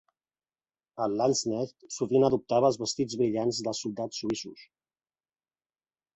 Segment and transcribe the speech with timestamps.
[1.03, 4.67] El Landsknecht sovint adoptava els vestits brillants dels soldats suïssos.